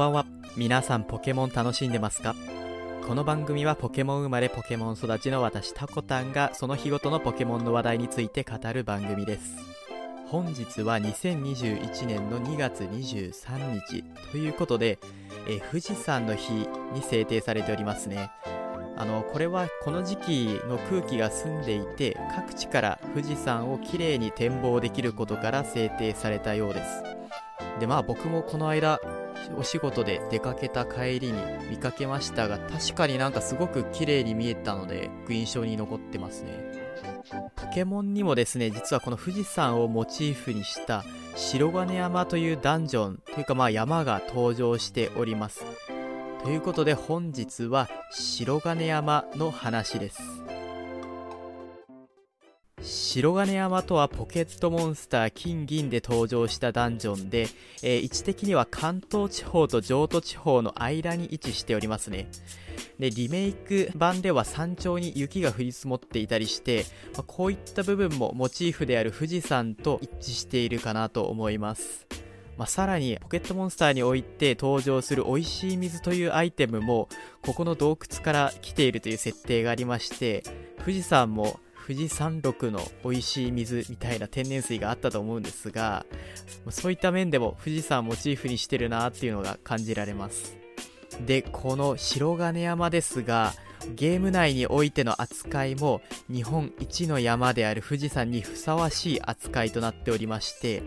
[0.00, 0.24] ばんは。
[0.56, 2.34] 皆さんポケモン楽しんでますか？
[3.06, 9.58] この番組はポケモン生まれポケモン育ちの私タコタンがその日ごとのポケモンの話題について語る番組です。
[10.28, 14.02] 本日は2021年の2月23日
[14.32, 14.98] ということで
[15.46, 16.50] え富士山の日
[16.94, 18.30] に制定されておりますね。
[18.96, 27.02] あのこれはこの時期の空気が澄んでいて各地から富士山をきれいに展望できることから制定されたようです。
[27.78, 28.98] でまあ僕もこの間
[29.56, 31.34] お仕事で出かけた帰りに
[31.70, 36.70] 見かけましたが確かになんかすごく綺麗に見えたので印象に残ってますね。
[37.56, 41.04] ポケモンにもですね実はこの富士山をモチーフにした
[41.36, 45.64] 白金山というダンジョンというかまあ山が登場しております。
[46.42, 50.39] ということで本日は白金山の話です。
[52.82, 57.46] 白金山とはポケットモンスター金銀で登場したダンジョンで、
[57.82, 62.28] えー、位置的には関東地方と譲渡地方の間に位置しておりますね。
[62.98, 72.06] でリメイク版では山頂に雪が降り積もっていたりして、まあ、こういった部分もモチーフである富士山と一致しているかなと思います。
[72.56, 77.08] まあ、さらにポケットモンスターにおいて登場する美味しい水というアイテムも
[77.42, 80.42] ここの洞窟から来ているという設定がありまして
[80.78, 86.04] 富士山も富士山麓の美味しい水みたいな天然水があったと思うんですが
[86.68, 90.56] そういった面でも富士山をモチーフにしてるなっていうのが感じられます。
[91.26, 93.52] でこの白金山ですが
[93.94, 100.82] ゲーム内においての扱いも日本一の山である富士山にふさわしい扱いとなっておりまして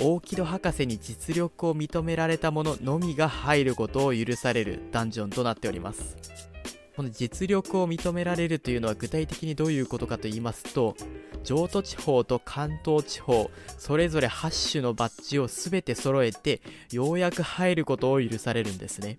[0.00, 6.53] 大木戸博士に実力を認められた者のみが入ることを許されるダンジョンとなっております。
[6.96, 10.96] この実力を認められるというのは具体的にどういうことかと言いますと
[11.42, 16.62] 上都地方と関東地方それぞれ8種のバッジを全て揃えて
[16.92, 19.18] ようやく入ることを許されるんですね。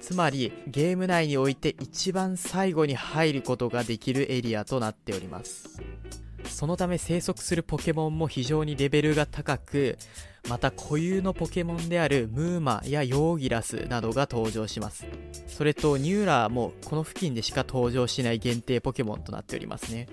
[0.00, 5.80] つまりゲーム内において一番最後に入ることができるエリアとなっております。
[6.54, 9.98] そのため生息するポケモンも非常にレベルが高く
[10.48, 15.04] また固有のポケモンであるムーマやヨーギラスなどが登場します。
[15.48, 20.06] それとニューラーもこの付近でしか登場しない限定ポケモンとなっておりますね。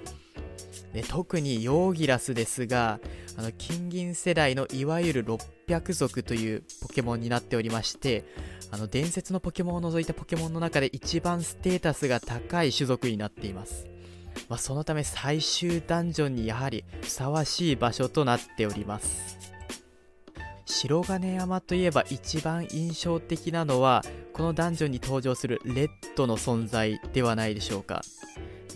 [0.94, 3.00] で特にヨーギラスですが
[3.38, 8.26] あの金銀世代のいわゆる600族というポケモンになっておりまして
[8.72, 13.86] あの伝説のポケモンを除いたポケモンの中で一番ステータスが高い種族になっています。
[14.52, 19.40] まあ、そのため最終ダンジョンにやはりふさわしい場所となっております。
[20.66, 24.04] 白金山といえば一番印象的なのは
[24.34, 28.02] このダンジョンに登場するレッドの存在ではないでしょうか。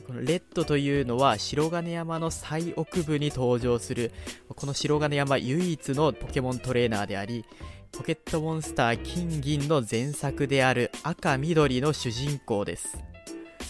[0.07, 4.13] このレッドというのは白金山の最奥部に登場する
[4.47, 7.43] この白金山唯一のポケモントレーナーであり
[7.91, 13.14] ポケットモンスター金銀の前作である赤緑の主人公です。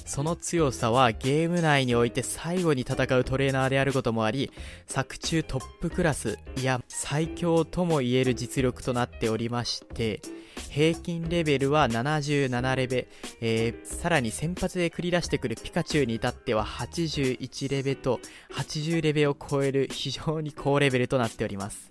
[0.05, 4.51] その強さはゲーム内において最後に戦うトレーナーであることもあり
[4.85, 10.21] 作中トップクラスいや最強とも言える実力となっておりまして
[10.69, 13.07] 平均レベルは77レベ、
[13.41, 18.19] えー、さらに先発で繰り出してくるピカチュウに至っては81レベと
[18.53, 21.89] 80レベを超える非常に高レベルとなっております。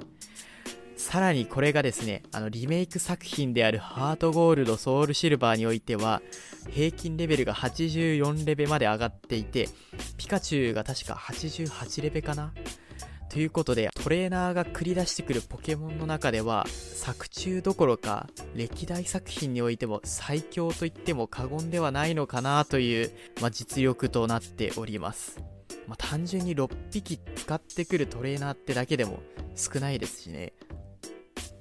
[0.97, 6.22] さらにこれがですね、あのリメイク作品であるハートゴールドソウルシルバーにおいては、
[6.71, 9.69] 平均レベルが84レベまで上がっていて、
[10.16, 12.53] ピカチュウが確か88レベかな？
[13.28, 25.43] ということで、トレーナーが繰り出してくるポケモンの中では、作中どころか、歴代作品においても最強と言っても過言ではないのかなという、まあ、実力となっております。
[25.88, 29.21] まあ、単純に6匹使ってくるトレーナーってだけでも
[29.55, 30.54] 少ないですしね。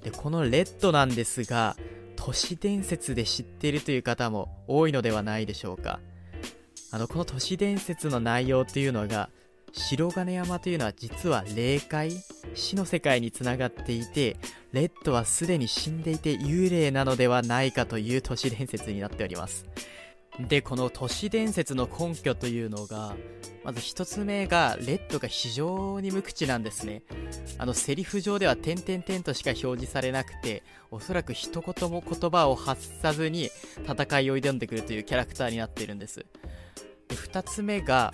[0.04, 1.76] でこのレッドなんですが
[2.14, 5.98] 都市伝説で知っているという方も多いのではないでしょうか。
[6.92, 9.28] あのこの都市伝説の内容というのが
[9.72, 12.12] 白金山というのは実は霊界
[12.54, 14.36] 死の世界につながっていて
[14.72, 19.66] レッドはすでに死んでいて幽霊なのではないかという都市伝説になっております。
[20.40, 23.14] でこの都市伝説の根拠というのが
[23.62, 27.02] まず1つ目がレッドが非常に無口なんですね。
[27.56, 33.50] あのセリフ上では点々点としか表示されなくておそらく一言も言葉を発さずに
[33.88, 36.26] 戦いを挑んでくるというキャラクターになっているんです。
[37.08, 38.12] で2つ目が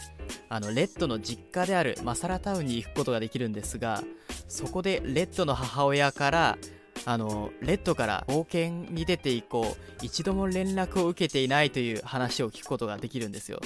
[0.49, 4.03] あのレッドの実家であるマサラタウンに行くことができるんですが
[4.49, 6.59] そこでレッドの母親から
[7.07, 13.61] あのレッドから冒険に出て以降一度も連絡を受けていないという話を聞くことができるんですよ。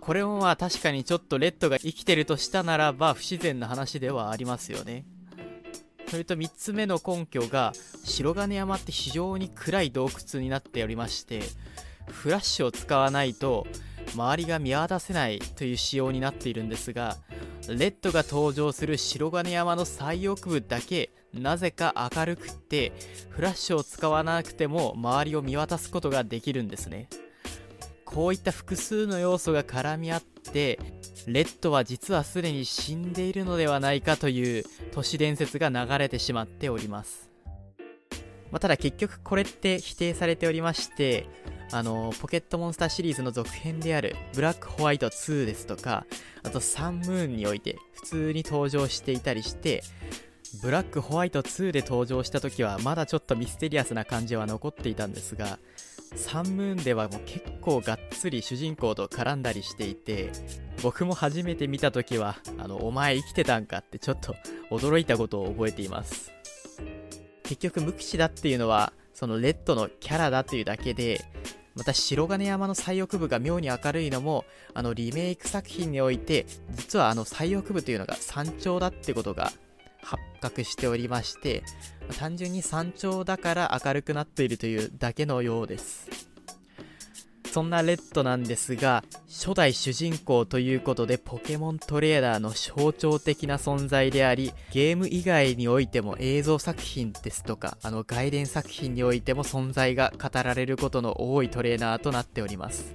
[0.00, 5.04] これもまあ確かにちょっとレッドが生きてるとしたならば不自然な話ではありますよね。
[6.08, 7.72] それと3つ目の根拠が
[8.04, 11.42] 白金山って非常に暗い洞窟になっておりまして
[12.06, 13.66] フラッシュを使わないと
[14.14, 17.18] 周りが見渡せないという仕様になっているんですが
[17.66, 22.92] レッドが登場する白金山の最奥部だけなぜか明るくって
[23.30, 27.08] フラッシュを使わなくても周りを見渡すことができるんですね。
[28.04, 30.78] こういった複数の要素が絡み合って
[31.26, 37.28] レッドは実はすでに死んでいるのではないかという都市伝説が流れてしまっております。
[38.50, 41.26] まあ、ただ結局これって否定されておりまして
[41.70, 46.06] あのポケットモンスターシリーズの続編であるブラックホワイト2ですとか
[46.42, 49.82] あとサンムーンにおいて普通に登場していたりして
[50.62, 55.58] ブラックホワイト2で登場した時はまだちょっとミステリアスな感じは残っていたんですが
[56.16, 60.30] サンムーンではもう結構がっつり主人公と絡んだりしていて
[60.82, 64.34] 僕も初めて見た時はあのお前生きてたんかってちょっと
[64.70, 66.32] 驚いたことを覚えています。
[67.48, 71.24] 結局無口だっていうのはそのレッドのキャラだというだけで
[71.78, 74.44] また白金山の最奥部が妙に明るいのも
[74.74, 79.52] あのリメイク作品において実はあの最奥部というのが山頂だってことが
[80.02, 81.62] 発覚しておりまして
[82.18, 86.27] 単純に山頂だから明るくなっているというだけのようです。
[87.50, 102.94] そんなレッドなんですが初代主人公ということでポケモントレーダーの象徴的な存在でありゲーム以外においても映像作品ですとかあの外伝作品においても存在が語られることの多いトレーナーとなっております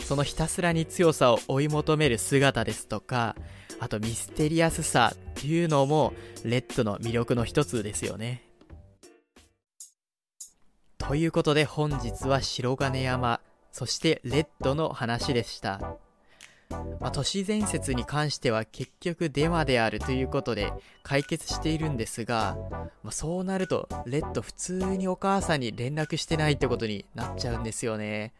[0.00, 3.36] そのひたすらに強さを追い求める姿ですとか
[3.82, 6.12] あとミステリアスさっていうのも
[6.44, 8.44] レッドの魅力の一つですよね。
[10.98, 13.40] ということで本日は白金山、
[13.72, 15.80] そしてレッドの話でした。
[17.00, 20.72] まあ、都市伝説に関しては結局デマであるということで
[21.02, 22.56] 解決しているんですが、
[23.02, 28.32] まあ、そうなるとレッド普通にお母さんに連絡してないってことになっちゃうんですよね。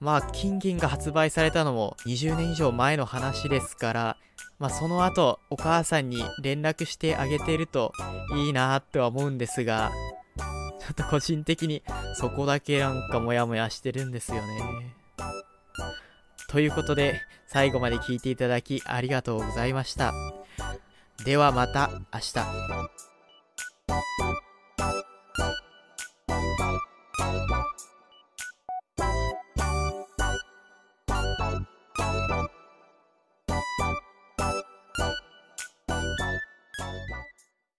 [0.00, 4.16] まあ金銀が発売されたのも20年以上前の話ですから
[4.60, 7.94] まあ、その後、お母さんに連絡してあげてると
[8.36, 9.90] いいなっては思うんですが、
[10.92, 11.82] っと個人的に
[12.14, 14.96] そこだけなんかモヤモヤしてるんですよね。
[16.48, 20.12] ということで、最後まで聞いていただきありがとうございました。
[21.24, 23.09] ではまた明日。